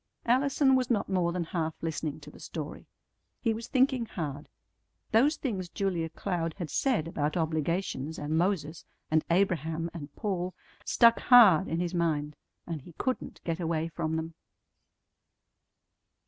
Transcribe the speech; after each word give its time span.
Allison 0.25 0.75
was 0.75 0.89
not 0.89 1.09
more 1.09 1.31
than 1.31 1.43
half 1.43 1.75
listening 1.79 2.19
to 2.21 2.31
the 2.31 2.39
story. 2.39 2.87
He 3.39 3.53
was 3.53 3.67
thinking 3.67 4.07
hard. 4.07 4.49
Those 5.11 5.35
things 5.35 5.69
Julia 5.69 6.09
Cloud 6.09 6.55
had 6.57 6.71
said 6.71 7.07
about 7.07 7.37
obligations 7.37 8.17
and 8.17 8.35
Moses 8.35 8.83
and 9.11 9.23
Abraham 9.29 9.91
and 9.93 10.11
Paul 10.15 10.55
stuck 10.83 11.19
hard 11.19 11.67
in 11.67 11.79
his 11.79 11.93
mind, 11.93 12.35
and 12.65 12.81
he 12.81 12.93
couldn't 12.93 13.43
get 13.43 13.59
away 13.59 13.89
from 13.89 14.15
them. 14.15 14.33